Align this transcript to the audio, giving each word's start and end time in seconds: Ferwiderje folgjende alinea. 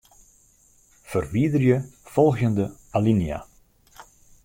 Ferwiderje 1.11 1.77
folgjende 2.15 2.65
alinea. 3.01 3.39